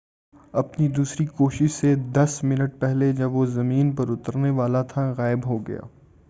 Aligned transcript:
اپنی 0.53 0.87
دوسری 0.87 1.25
کوشش 1.25 1.71
سے 1.71 1.93
دس 2.13 2.39
منٹ 2.43 2.79
پہلے 2.79 3.11
جب 3.13 3.31
وہ 3.31 3.45
زمین 3.51 3.91
پر 3.91 4.09
اترنے 4.09 4.49
والا 4.51 4.81
تھا 4.83 5.11
غائب 5.17 5.45
ہو 5.45 5.57
گیا 5.67 5.81